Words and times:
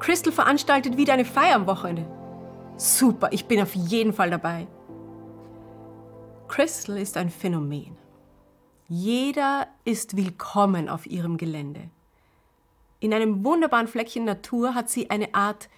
Crystal 0.00 0.32
veranstaltet 0.32 0.96
wieder 0.96 1.14
eine 1.14 1.24
Feier 1.24 1.56
am 1.56 1.66
Wochenende. 1.66 2.06
Super, 2.76 3.28
ich 3.32 3.46
bin 3.46 3.62
auf 3.62 3.74
jeden 3.74 4.12
Fall 4.12 4.30
dabei. 4.30 4.66
Crystal 6.48 6.98
ist 6.98 7.16
ein 7.16 7.30
Phänomen. 7.30 7.96
Jeder 8.88 9.68
ist 9.84 10.16
willkommen 10.16 10.88
auf 10.88 11.06
ihrem 11.06 11.36
Gelände. 11.36 11.90
In 12.98 13.14
einem 13.14 13.44
wunderbaren 13.44 13.88
Fleckchen 13.88 14.24
Natur 14.24 14.74
hat 14.74 14.90
sie 14.90 15.08
eine 15.08 15.34
Art 15.34 15.70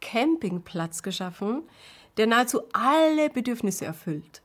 Campingplatz 0.00 1.02
geschaffen, 1.02 1.62
der 2.18 2.28
nahezu 2.28 2.60
alle 2.72 3.30
Bedürfnisse 3.30 3.84
erfüllt. 3.84 4.42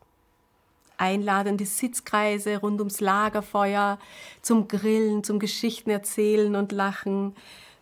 Einladende 0.97 1.65
Sitzkreise 1.65 2.57
rund 2.57 2.79
ums 2.79 3.01
Lagerfeuer, 3.01 3.99
zum 4.41 4.67
Grillen, 4.67 5.23
zum 5.23 5.37
Geschichten 5.37 5.91
erzählen 5.91 6.55
und 6.55 6.71
lachen, 6.71 7.35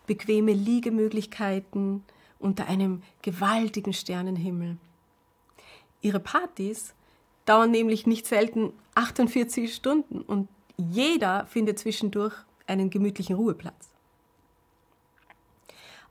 bequeme 0.06 0.52
Liegemöglichkeiten 0.52 2.04
unter 2.38 2.66
einem 2.66 3.02
gewaltigen 3.22 3.92
Sternenhimmel. 3.92 4.76
Ihre 6.00 6.20
Partys 6.20 6.94
dauern 7.44 7.70
nämlich 7.70 8.06
nicht 8.06 8.26
selten 8.26 8.72
48 8.94 9.74
Stunden 9.74 10.20
und 10.20 10.48
jeder 10.76 11.46
findet 11.46 11.78
zwischendurch 11.78 12.34
einen 12.66 12.90
gemütlichen 12.90 13.36
Ruheplatz. 13.36 13.92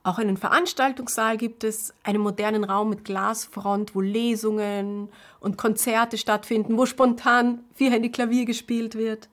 Auch 0.03 0.17
einen 0.17 0.37
Veranstaltungssaal 0.37 1.37
gibt 1.37 1.63
es, 1.63 1.93
einen 2.03 2.21
modernen 2.21 2.63
Raum 2.63 2.89
mit 2.89 3.05
Glasfront, 3.05 3.93
wo 3.93 4.01
Lesungen 4.01 5.09
und 5.39 5.57
Konzerte 5.57 6.17
stattfinden, 6.17 6.77
wo 6.77 6.87
spontan 6.87 7.63
vierhändig 7.75 8.13
Klavier 8.13 8.45
gespielt 8.45 8.95
wird. 8.95 9.29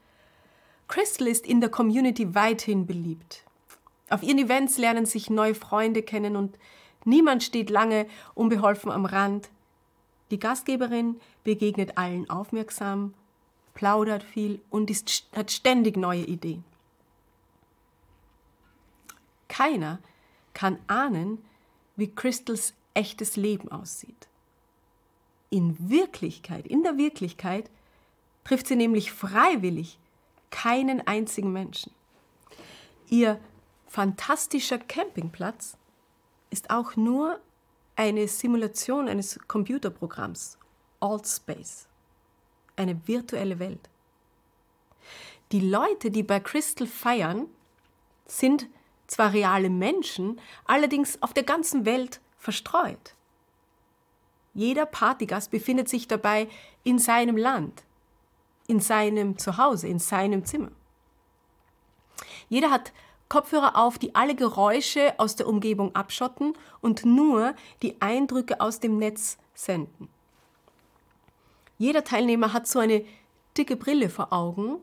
Crystal 0.87 1.27
ist 1.27 1.47
in 1.47 1.61
der 1.61 1.71
Community 1.71 2.35
weithin 2.35 2.87
beliebt. 2.87 3.45
Auf 4.11 4.23
ihren 4.23 4.39
Events 4.39 4.79
lernen 4.79 5.07
sich 5.07 5.31
neue 5.31 5.55
Freunde 5.55 6.03
kennen 6.03 6.37
und 6.37 6.57
niemand 7.05 7.43
steht 7.43 7.71
lange 7.71 8.07
unbeholfen 8.35 8.91
am 8.91 9.05
Rand. 9.05 9.51
Die 10.31 10.39
Gastgeberin 10.39 11.21
begegnet 11.45 11.97
allen 11.97 12.29
aufmerksam, 12.29 13.15
plaudert 13.75 14.23
viel 14.23 14.61
und 14.71 14.91
ist, 14.91 15.29
hat 15.35 15.51
ständig 15.51 15.97
neue 15.97 16.25
Ideen. 16.25 16.65
Keiner 19.49 19.99
kann 20.55 20.79
ahnen, 20.87 21.39
wie 21.97 22.09
Crystals 22.15 22.75
echtes 22.95 23.37
Leben 23.37 23.71
aussieht. 23.71 24.29
In 25.51 25.77
Wirklichkeit, 25.91 26.67
in 26.67 26.83
der 26.83 26.99
Wirklichkeit 26.99 27.71
trifft 28.45 28.67
sie 28.67 28.77
nämlich 28.77 29.13
freiwillig 29.13 29.99
keinen 30.51 31.07
einzigen 31.07 31.53
Menschen. 31.53 31.93
Ihr 33.09 33.41
fantastischer 33.89 34.79
Campingplatz 34.79 35.77
ist 36.51 36.71
auch 36.71 36.97
nur 36.97 37.41
eine 37.97 38.29
Simulation 38.29 39.09
eines 39.09 39.39
Computerprogramms, 39.49 40.59
Altspace, 41.01 41.89
eine 42.77 43.01
virtuelle 43.07 43.59
Welt. 43.59 43.89
Die 45.53 45.61
Leute, 45.61 46.11
die 46.11 46.23
bei 46.23 46.41
Crystal 46.41 46.87
feiern, 46.87 47.47
sind 48.27 48.69
zwar 49.07 49.33
reale 49.33 49.71
Menschen, 49.71 50.41
allerdings 50.67 51.21
auf 51.23 51.33
der 51.33 51.45
ganzen 51.45 51.87
Welt 51.87 52.21
verstreut. 52.37 53.15
Jeder 54.55 54.87
Partygast 54.87 55.51
befindet 55.51 55.89
sich 55.89 56.07
dabei 56.09 56.49
in 56.85 56.99
seinem 56.99 57.37
Land, 57.37 57.85
in 58.67 58.81
seinem 58.81 59.39
Zuhause, 59.39 59.89
in 59.89 59.99
seinem 59.99 60.45
Zimmer. 60.45 60.73
Jeder 62.49 62.71
hat 62.71 62.93
Kopfhörer 63.29 63.77
auf, 63.77 63.99
die 63.99 64.15
alle 64.15 64.35
Geräusche 64.35 65.15
aus 65.19 65.37
der 65.37 65.47
Umgebung 65.47 65.95
abschotten 65.95 66.55
und 66.81 67.05
nur 67.05 67.55
die 67.83 68.01
Eindrücke 68.01 68.61
aus 68.61 68.81
dem 68.81 68.99
Netz 68.99 69.39
senden. 69.55 70.09
Jeder 71.77 72.05
Teilnehmer 72.05 72.53
hat 72.53 72.67
so 72.67 72.79
eine 72.79 73.05
dicke 73.57 73.77
Brille 73.77 74.09
vor 74.09 74.33
Augen, 74.33 74.79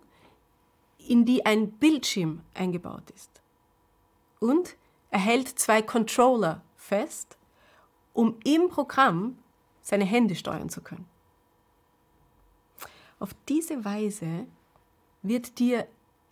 in 0.98 1.26
die 1.26 1.46
ein 1.46 1.72
Bildschirm 1.72 2.42
eingebaut 2.54 3.10
ist 3.14 3.36
und 4.40 4.76
er 5.10 5.20
hält 5.20 5.48
zwei 5.60 5.82
Controller 5.82 6.62
fest, 6.76 7.38
um 8.14 8.38
im 8.44 8.70
Programm 8.70 9.38
seine 9.82 10.06
Hände 10.06 10.36
steuern 10.36 10.70
zu 10.70 10.82
können. 10.82 11.08
Auf 13.20 13.36
diese 13.48 13.86
Weise 13.86 14.46
wird 15.22 15.60
dir 15.60 15.88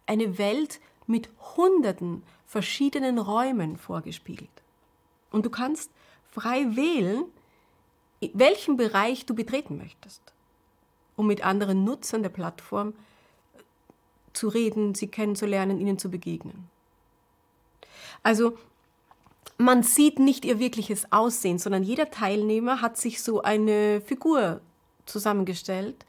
eine 0.06 0.38
Welt 0.38 0.80
mit 1.08 1.30
hunderten 1.56 2.24
verschiedenen 2.46 3.18
Räumen 3.18 3.78
vorgespiegelt. 3.78 4.50
Und 5.32 5.46
du 5.46 5.50
kannst 5.50 5.92
frei 6.32 6.76
wählen, 6.76 7.26
welchen 8.34 8.78
Bereich 8.78 9.26
du 9.26 9.34
betreten 9.36 9.78
möchtest, 9.78 10.22
um 11.16 11.28
mit 11.28 11.46
anderen 11.46 11.84
Nutzern 11.84 12.24
der 12.24 12.30
Plattform 12.30 12.94
zu 14.34 14.48
reden, 14.48 14.96
sie 14.96 15.08
kennenzulernen, 15.08 15.80
ihnen 15.80 15.98
zu 15.98 16.10
begegnen. 16.10 16.70
Also 18.24 18.58
man 19.58 19.84
sieht 19.84 20.20
nicht 20.20 20.46
ihr 20.46 20.60
wirkliches 20.60 21.12
Aussehen, 21.12 21.60
sondern 21.60 21.84
jeder 21.84 22.10
Teilnehmer 22.10 22.82
hat 22.82 22.98
sich 22.98 23.22
so 23.22 23.42
eine 23.42 24.02
Figur 24.02 24.62
zusammengestellt, 25.06 26.06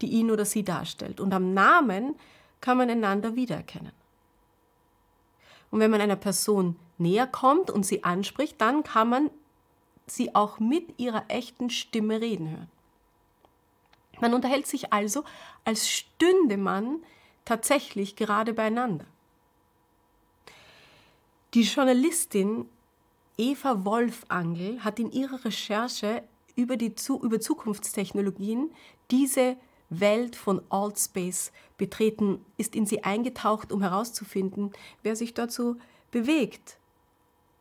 die 0.00 0.08
ihn 0.08 0.30
oder 0.30 0.44
sie 0.44 0.64
darstellt. 0.64 1.20
Und 1.20 1.32
am 1.32 1.54
Namen 1.54 2.16
kann 2.60 2.76
man 2.76 2.90
einander 2.90 3.34
wiedererkennen. 3.34 3.92
Und 5.72 5.80
wenn 5.80 5.90
man 5.90 6.00
einer 6.00 6.16
Person 6.16 6.76
näher 6.98 7.26
kommt 7.26 7.70
und 7.70 7.84
sie 7.84 8.04
anspricht, 8.04 8.60
dann 8.60 8.84
kann 8.84 9.08
man 9.08 9.30
sie 10.06 10.34
auch 10.34 10.60
mit 10.60 11.00
ihrer 11.00 11.24
echten 11.28 11.70
Stimme 11.70 12.20
reden 12.20 12.50
hören. 12.50 12.70
Man 14.20 14.34
unterhält 14.34 14.66
sich 14.66 14.92
also, 14.92 15.24
als 15.64 15.88
stünde 15.88 16.58
man 16.58 16.98
tatsächlich 17.44 18.14
gerade 18.14 18.52
beieinander. 18.52 19.06
Die 21.54 21.62
Journalistin 21.62 22.68
Eva 23.38 23.84
Wolfangel 23.84 24.84
hat 24.84 25.00
in 25.00 25.10
ihrer 25.10 25.44
Recherche 25.44 26.22
über, 26.54 26.76
die, 26.76 26.94
über 27.22 27.40
Zukunftstechnologien 27.40 28.70
diese 29.10 29.56
Welt 30.00 30.36
von 30.36 30.62
Altspace 30.70 31.52
betreten, 31.76 32.44
ist 32.56 32.74
in 32.74 32.86
sie 32.86 33.04
eingetaucht, 33.04 33.72
um 33.72 33.82
herauszufinden, 33.82 34.72
wer 35.02 35.16
sich 35.16 35.34
dazu 35.34 35.76
bewegt 36.10 36.78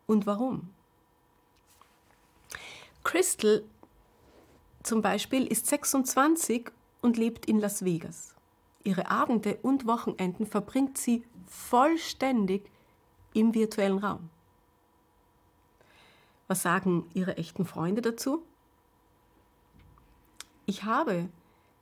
und 0.07 0.25
warum. 0.25 0.69
Crystal 3.03 3.63
zum 4.83 5.01
Beispiel 5.01 5.47
ist 5.47 5.67
26 5.67 6.72
und 7.01 7.17
lebt 7.17 7.45
in 7.45 7.59
Las 7.59 7.83
Vegas. 7.83 8.35
Ihre 8.84 9.09
Abende 9.09 9.57
und 9.61 9.85
Wochenenden 9.85 10.45
verbringt 10.45 10.97
sie 10.97 11.23
vollständig 11.47 12.69
im 13.34 13.53
virtuellen 13.53 13.99
Raum. 13.99 14.29
Was 16.47 16.63
sagen 16.63 17.05
Ihre 17.13 17.37
echten 17.37 17.66
Freunde 17.66 18.01
dazu? 18.01 18.43
Ich 20.66 20.84
habe 20.84 21.29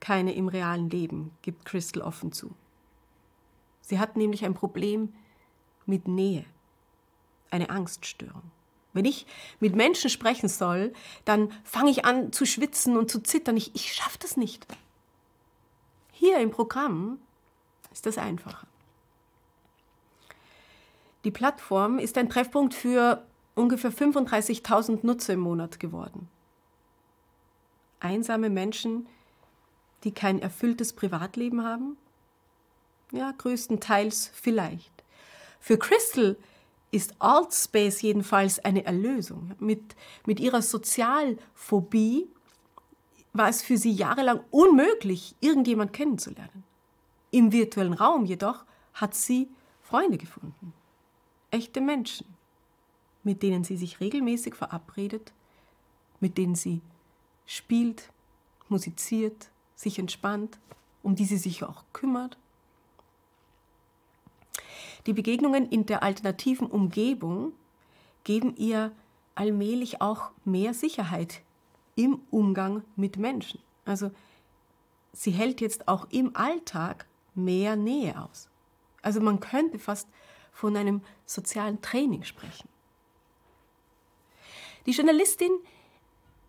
keine 0.00 0.34
im 0.34 0.48
realen 0.48 0.90
Leben, 0.90 1.30
gibt 1.42 1.64
Crystal 1.64 2.02
offen 2.02 2.32
zu. 2.32 2.54
Sie 3.82 3.98
hat 3.98 4.16
nämlich 4.16 4.44
ein 4.44 4.54
Problem 4.54 5.12
mit 5.86 6.08
Nähe, 6.08 6.44
eine 7.50 7.70
Angststörung. 7.70 8.42
Wenn 8.92 9.04
ich 9.04 9.26
mit 9.60 9.76
Menschen 9.76 10.10
sprechen 10.10 10.48
soll, 10.48 10.92
dann 11.24 11.52
fange 11.62 11.90
ich 11.90 12.04
an 12.04 12.32
zu 12.32 12.44
schwitzen 12.44 12.96
und 12.96 13.10
zu 13.10 13.20
zittern. 13.20 13.56
Ich, 13.56 13.74
ich 13.74 13.92
schaffe 13.92 14.18
das 14.18 14.36
nicht. 14.36 14.66
Hier 16.12 16.38
im 16.38 16.50
Programm 16.50 17.18
ist 17.92 18.06
das 18.06 18.18
einfacher. 18.18 18.66
Die 21.24 21.30
Plattform 21.30 21.98
ist 21.98 22.16
ein 22.18 22.28
Treffpunkt 22.28 22.74
für 22.74 23.24
ungefähr 23.54 23.92
35.000 23.92 25.00
Nutzer 25.04 25.34
im 25.34 25.40
Monat 25.40 25.78
geworden. 25.78 26.28
Einsame 28.00 28.48
Menschen, 28.48 29.06
die 29.06 29.19
kein 30.08 30.40
erfülltes 30.40 30.92
Privatleben 30.92 31.64
haben? 31.64 31.96
Ja, 33.12 33.32
größtenteils 33.36 34.30
vielleicht. 34.32 34.92
Für 35.60 35.78
Crystal 35.78 36.36
ist 36.90 37.14
Altspace 37.18 38.02
jedenfalls 38.02 38.58
eine 38.60 38.84
Erlösung. 38.84 39.52
Mit, 39.58 39.94
mit 40.26 40.40
ihrer 40.40 40.62
Sozialphobie 40.62 42.26
war 43.32 43.48
es 43.48 43.62
für 43.62 43.76
sie 43.76 43.92
jahrelang 43.92 44.40
unmöglich, 44.50 45.36
irgendjemand 45.40 45.92
kennenzulernen. 45.92 46.64
Im 47.30 47.52
virtuellen 47.52 47.92
Raum 47.92 48.24
jedoch 48.24 48.64
hat 48.94 49.14
sie 49.14 49.48
Freunde 49.82 50.18
gefunden 50.18 50.72
echte 51.50 51.80
Menschen, 51.80 52.26
mit 53.22 53.42
denen 53.42 53.64
sie 53.64 53.76
sich 53.76 54.00
regelmäßig 54.00 54.54
verabredet, 54.54 55.32
mit 56.20 56.38
denen 56.38 56.54
sie 56.54 56.80
spielt, 57.46 58.10
musiziert, 58.68 59.49
sich 59.80 59.98
entspannt, 59.98 60.58
um 61.02 61.14
die 61.14 61.24
sie 61.24 61.38
sich 61.38 61.64
auch 61.64 61.84
kümmert. 61.94 62.36
Die 65.06 65.14
Begegnungen 65.14 65.68
in 65.70 65.86
der 65.86 66.02
alternativen 66.02 66.66
Umgebung 66.66 67.52
geben 68.24 68.54
ihr 68.56 68.92
allmählich 69.34 70.02
auch 70.02 70.30
mehr 70.44 70.74
Sicherheit 70.74 71.40
im 71.96 72.20
Umgang 72.30 72.84
mit 72.96 73.16
Menschen. 73.16 73.60
Also 73.86 74.10
sie 75.14 75.30
hält 75.30 75.62
jetzt 75.62 75.88
auch 75.88 76.06
im 76.10 76.36
Alltag 76.36 77.06
mehr 77.34 77.76
Nähe 77.76 78.22
aus. 78.22 78.50
Also 79.00 79.22
man 79.22 79.40
könnte 79.40 79.78
fast 79.78 80.08
von 80.52 80.76
einem 80.76 81.00
sozialen 81.24 81.80
Training 81.80 82.24
sprechen. 82.24 82.68
Die 84.84 84.90
Journalistin 84.90 85.52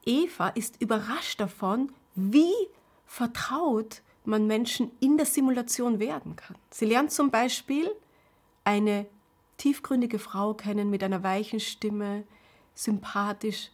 Eva 0.05 0.49
ist 0.49 0.81
überrascht 0.81 1.39
davon, 1.39 1.93
wie 2.15 2.53
vertraut 3.11 4.03
man 4.23 4.47
Menschen 4.47 4.89
in 5.01 5.17
der 5.17 5.25
Simulation 5.25 5.99
werden 5.99 6.37
kann. 6.37 6.55
Sie 6.69 6.85
lernt 6.85 7.11
zum 7.11 7.29
Beispiel 7.29 7.91
eine 8.63 9.05
tiefgründige 9.57 10.17
Frau 10.17 10.53
kennen 10.53 10.89
mit 10.89 11.03
einer 11.03 11.21
weichen 11.21 11.59
Stimme, 11.59 12.23
sympathisch. 12.73 13.69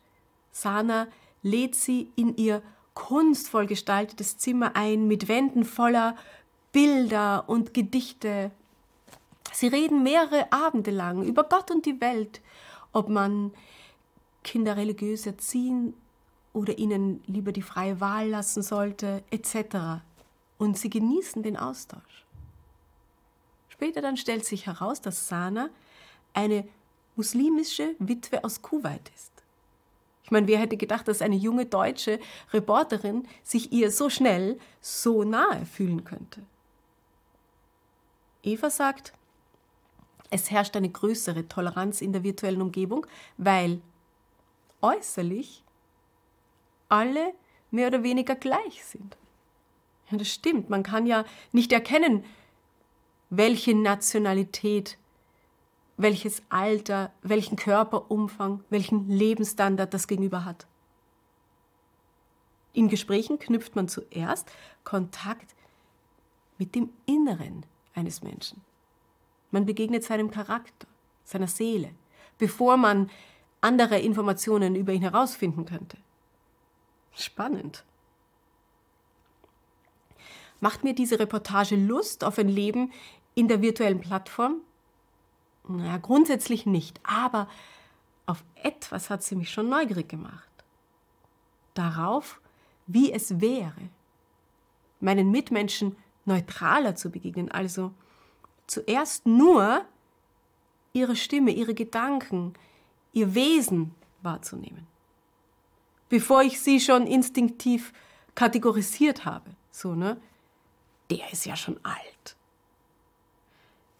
Sana 0.51 1.07
lädt 1.43 1.75
sie 1.75 2.11
in 2.15 2.35
ihr 2.35 2.63
kunstvoll 2.95 3.67
gestaltetes 3.67 4.39
Zimmer 4.39 4.75
ein 4.75 5.07
mit 5.07 5.27
Wänden 5.27 5.65
voller 5.65 6.15
Bilder 6.71 7.47
und 7.47 7.75
Gedichte. 7.75 8.49
Sie 9.53 9.67
reden 9.67 10.01
mehrere 10.01 10.51
Abende 10.51 10.89
lang 10.89 11.23
über 11.23 11.43
Gott 11.43 11.69
und 11.69 11.85
die 11.85 12.01
Welt, 12.01 12.41
ob 12.91 13.07
man 13.07 13.53
Kinder 14.43 14.77
religiös 14.77 15.27
erziehen 15.27 15.93
oder 16.57 16.79
ihnen 16.79 17.21
lieber 17.27 17.51
die 17.51 17.61
freie 17.61 18.01
Wahl 18.01 18.29
lassen 18.29 18.63
sollte, 18.63 19.23
etc. 19.29 20.01
Und 20.57 20.75
sie 20.75 20.89
genießen 20.89 21.43
den 21.43 21.55
Austausch. 21.55 22.25
Später 23.69 24.01
dann 24.01 24.17
stellt 24.17 24.43
sich 24.43 24.65
heraus, 24.65 24.99
dass 24.99 25.27
Sana 25.27 25.69
eine 26.33 26.67
muslimische 27.15 27.95
Witwe 27.99 28.43
aus 28.43 28.63
Kuwait 28.63 29.11
ist. 29.15 29.31
Ich 30.23 30.31
meine, 30.31 30.47
wer 30.47 30.57
hätte 30.57 30.77
gedacht, 30.77 31.07
dass 31.07 31.21
eine 31.21 31.35
junge 31.35 31.67
deutsche 31.67 32.19
Reporterin 32.51 33.27
sich 33.43 33.71
ihr 33.71 33.91
so 33.91 34.09
schnell 34.09 34.59
so 34.81 35.23
nahe 35.23 35.63
fühlen 35.67 36.03
könnte? 36.03 36.41
Eva 38.41 38.71
sagt, 38.71 39.13
es 40.31 40.49
herrscht 40.49 40.75
eine 40.75 40.89
größere 40.89 41.47
Toleranz 41.47 42.01
in 42.01 42.13
der 42.13 42.23
virtuellen 42.23 42.63
Umgebung, 42.63 43.05
weil 43.37 43.79
äußerlich 44.81 45.63
alle 46.89 47.33
mehr 47.71 47.87
oder 47.87 48.03
weniger 48.03 48.35
gleich 48.35 48.83
sind. 48.85 49.17
Ja, 50.09 50.17
das 50.17 50.29
stimmt. 50.29 50.69
Man 50.69 50.83
kann 50.83 51.05
ja 51.05 51.25
nicht 51.51 51.71
erkennen, 51.71 52.23
welche 53.29 53.75
Nationalität, 53.75 54.97
welches 55.97 56.41
Alter, 56.49 57.11
welchen 57.21 57.57
Körperumfang, 57.57 58.63
welchen 58.69 59.09
Lebensstandard 59.09 59.93
das 59.93 60.07
Gegenüber 60.07 60.45
hat. 60.45 60.65
In 62.73 62.87
Gesprächen 62.89 63.39
knüpft 63.39 63.75
man 63.75 63.87
zuerst 63.87 64.49
Kontakt 64.83 65.55
mit 66.57 66.75
dem 66.75 66.91
Inneren 67.05 67.65
eines 67.93 68.21
Menschen. 68.21 68.61
Man 69.51 69.65
begegnet 69.65 70.03
seinem 70.03 70.29
Charakter, 70.29 70.87
seiner 71.23 71.47
Seele, 71.47 71.91
bevor 72.37 72.77
man 72.77 73.09
andere 73.61 73.99
Informationen 73.99 74.75
über 74.75 74.93
ihn 74.93 75.01
herausfinden 75.01 75.65
könnte. 75.65 75.97
Spannend. 77.17 77.83
Macht 80.59 80.83
mir 80.83 80.93
diese 80.93 81.19
Reportage 81.19 81.75
Lust 81.75 82.23
auf 82.23 82.37
ein 82.37 82.49
Leben 82.49 82.91
in 83.35 83.47
der 83.47 83.61
virtuellen 83.61 84.01
Plattform? 84.01 84.61
Naja, 85.67 85.97
grundsätzlich 85.97 86.65
nicht, 86.65 86.99
aber 87.03 87.47
auf 88.25 88.43
etwas 88.63 89.09
hat 89.09 89.23
sie 89.23 89.35
mich 89.35 89.51
schon 89.51 89.69
neugierig 89.69 90.09
gemacht. 90.09 90.49
Darauf, 91.73 92.41
wie 92.87 93.11
es 93.11 93.41
wäre, 93.41 93.89
meinen 94.99 95.29
Mitmenschen 95.29 95.95
neutraler 96.25 96.95
zu 96.95 97.09
begegnen, 97.09 97.51
also 97.51 97.91
zuerst 98.65 99.25
nur 99.25 99.85
ihre 100.93 101.15
Stimme, 101.15 101.51
ihre 101.51 101.73
Gedanken, 101.73 102.53
ihr 103.13 103.35
Wesen 103.35 103.93
wahrzunehmen, 104.21 104.87
bevor 106.09 106.41
ich 106.41 106.59
sie 106.59 106.79
schon 106.79 107.07
instinktiv 107.07 107.93
kategorisiert 108.35 109.25
habe. 109.25 109.49
So, 109.71 109.95
ne? 109.95 110.17
Der 111.09 111.31
ist 111.31 111.45
ja 111.45 111.55
schon 111.55 111.79
alt. 111.83 112.35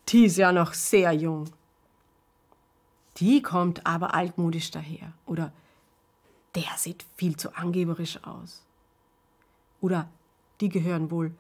Die 0.10 0.26
ist 0.26 0.38
ja 0.38 0.52
noch 0.52 0.74
sehr 0.74 1.12
jung. 1.12 1.50
Die 3.18 3.42
kommt 3.42 3.86
aber 3.86 4.14
altmodisch 4.14 4.72
daher. 4.72 5.14
Oder 5.26 5.52
der 6.56 6.70
sieht 6.78 7.06
viel 7.16 7.36
zu 7.36 7.56
angeberisch 7.56 8.24
aus. 8.24 8.64
Oder 9.82 10.10
die 10.62 10.70
gehören 10.70 11.12
wohl 11.12 11.34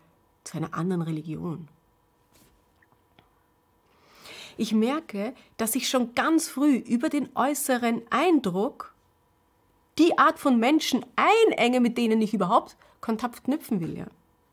zu 0.44 0.58
einer 0.58 0.74
anderen 0.74 1.02
Religion. 1.02 1.68
Ich 4.58 4.74
merke, 4.74 5.36
dass 5.58 5.75
ich 5.75 5.88
schon 5.88 6.16
ganz 6.16 6.50
früh 6.50 6.78
über 6.78 7.10
den 7.10 7.30
äußeren 7.36 8.02
Eindruck 8.10 8.94
die 9.98 10.18
Art 10.18 10.40
von 10.40 10.60
Menschen 10.60 11.06
einenge, 11.16 11.80
mit 11.80 11.98
denen 11.98 12.22
ich 12.22 12.34
überhaupt 12.34 12.78
Kontakt 13.02 13.44
knüpfen 13.44 13.80
will. 13.80 13.98
Ja. 13.98 14.06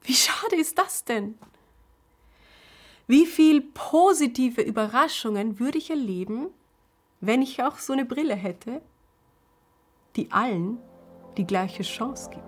Wie 0.03 0.15
schade 0.15 0.57
ist 0.57 0.79
das 0.79 1.05
denn? 1.05 1.39
Wie 3.07 3.27
viel 3.27 3.61
positive 3.61 4.63
Überraschungen 4.63 5.59
würde 5.59 5.79
ich 5.79 5.91
erleben, 5.91 6.47
wenn 7.21 7.43
ich 7.43 7.63
auch 7.63 7.79
so 7.79 7.93
eine 7.93 8.05
Brille 8.05 8.35
hätte, 8.35 8.81
die 10.17 10.31
allen 10.33 10.79
die 11.37 11.47
gleiche 11.47 11.83
Chance 11.83 12.31
gibt. 12.31 12.45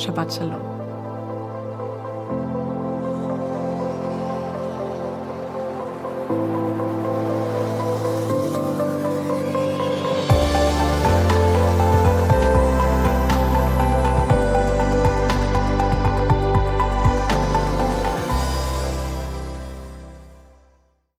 Shabbat 0.00 0.32
Shalom. 0.32 0.69